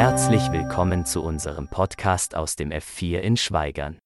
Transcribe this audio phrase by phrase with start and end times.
[0.00, 3.98] Herzlich willkommen zu unserem Podcast aus dem F4 in Schweigern.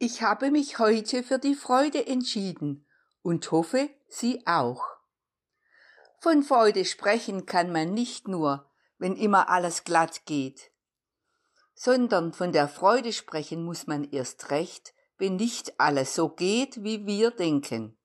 [0.00, 2.88] Ich habe mich heute für die Freude entschieden
[3.22, 4.82] und hoffe, Sie auch.
[6.18, 10.72] Von Freude sprechen kann man nicht nur, wenn immer alles glatt geht,
[11.76, 17.06] sondern von der Freude sprechen muss man erst recht, wenn nicht alles so geht, wie
[17.06, 17.96] wir denken.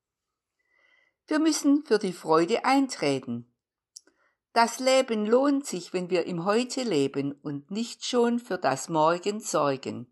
[1.25, 3.50] Wir müssen für die Freude eintreten.
[4.53, 9.39] Das Leben lohnt sich, wenn wir im Heute leben und nicht schon für das Morgen
[9.39, 10.11] sorgen.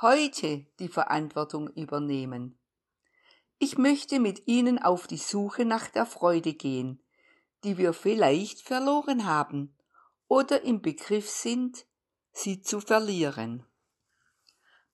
[0.00, 2.58] Heute die Verantwortung übernehmen.
[3.60, 7.00] Ich möchte mit Ihnen auf die Suche nach der Freude gehen,
[7.62, 9.76] die wir vielleicht verloren haben
[10.26, 11.86] oder im Begriff sind,
[12.32, 13.64] sie zu verlieren.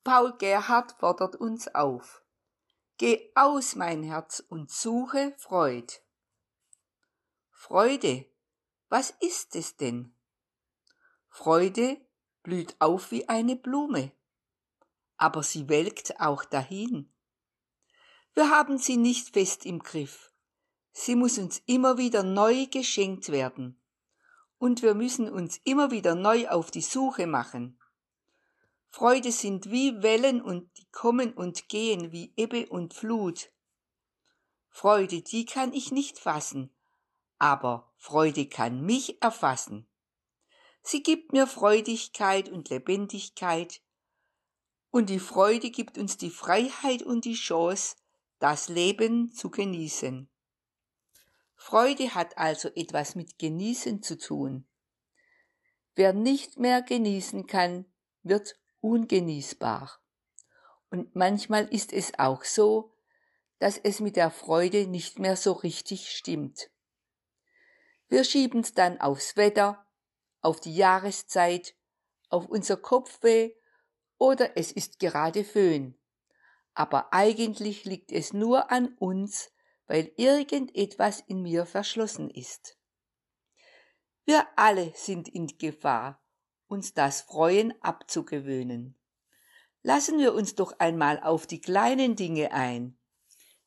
[0.03, 2.23] Paul Gerhard fordert uns auf.
[2.99, 5.95] Geh aus, mein Herz, und suche Freud.
[7.51, 8.27] Freude
[8.95, 10.15] was ist es denn?
[11.29, 12.01] Freude
[12.45, 14.13] blüht auf wie eine Blume,
[15.17, 17.13] aber sie welkt auch dahin.
[18.35, 20.31] Wir haben sie nicht fest im Griff.
[20.93, 23.83] Sie muss uns immer wieder neu geschenkt werden.
[24.59, 27.81] Und wir müssen uns immer wieder neu auf die Suche machen.
[28.91, 33.51] Freude sind wie Wellen und die kommen und gehen wie Ebbe und Flut.
[34.69, 36.73] Freude, die kann ich nicht fassen,
[37.39, 39.87] aber Freude kann mich erfassen.
[40.83, 43.81] Sie gibt mir Freudigkeit und Lebendigkeit,
[44.95, 47.97] und die Freude gibt uns die Freiheit und die Chance,
[48.39, 50.29] das Leben zu genießen.
[51.57, 54.69] Freude hat also etwas mit Genießen zu tun.
[55.97, 57.87] Wer nicht mehr genießen kann,
[58.23, 59.99] wird ungenießbar.
[60.91, 62.95] Und manchmal ist es auch so,
[63.59, 66.71] dass es mit der Freude nicht mehr so richtig stimmt.
[68.15, 69.85] Wir schieben's dann aufs Wetter,
[70.41, 71.75] auf die Jahreszeit,
[72.29, 73.55] auf unser Kopfweh
[74.19, 75.99] oder es ist gerade Föhn.
[76.75, 79.51] Aber eigentlich liegt es nur an uns,
[79.89, 82.79] weil irgendetwas in mir verschlossen ist.
[84.25, 86.25] Wir alle sind in Gefahr,
[86.69, 88.97] uns das Freuen abzugewöhnen.
[89.83, 92.97] Lassen wir uns doch einmal auf die kleinen Dinge ein.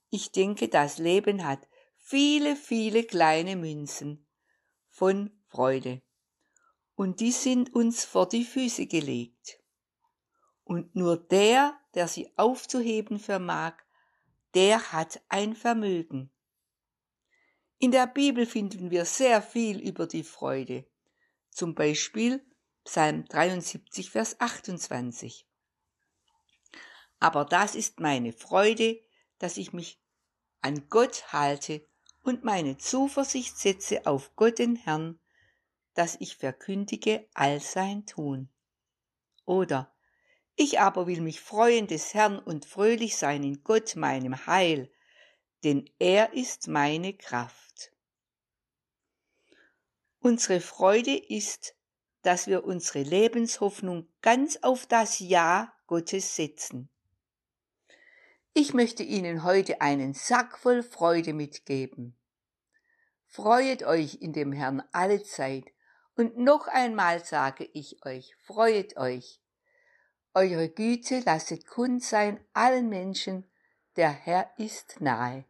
[0.10, 4.24] Ich denke, das Leben hat viele, viele kleine Münzen,
[4.98, 6.02] von Freude.
[6.96, 9.60] Und die sind uns vor die Füße gelegt.
[10.64, 13.74] Und nur der, der sie aufzuheben vermag,
[14.56, 16.32] der hat ein Vermögen.
[17.78, 20.90] In der Bibel finden wir sehr viel über die Freude.
[21.52, 22.44] Zum Beispiel
[22.84, 25.48] Psalm 73, Vers 28.
[27.20, 29.00] Aber das ist meine Freude,
[29.38, 30.02] dass ich mich
[30.62, 31.88] an Gott halte
[32.28, 35.18] und meine Zuversicht setze auf Gott den Herrn,
[35.94, 38.50] dass ich verkündige all sein Tun.
[39.46, 39.96] Oder
[40.58, 44.92] ich aber will mich freuen des Herrn und fröhlich sein in Gott meinem Heil,
[45.64, 47.94] denn er ist meine Kraft.
[50.20, 51.76] Unsere Freude ist,
[52.24, 56.90] dass wir unsere Lebenshoffnung ganz auf das Ja Gottes setzen.
[58.60, 62.18] Ich möchte Ihnen heute einen Sack voll Freude mitgeben.
[63.28, 65.66] Freuet euch in dem Herrn alle Zeit.
[66.16, 69.44] Und noch einmal sage ich euch, freuet euch.
[70.34, 73.46] Eure Güte lasset kund sein allen Menschen,
[73.96, 75.46] der Herr ist nahe.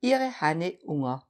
[0.00, 1.24] Ihre Hanne Unger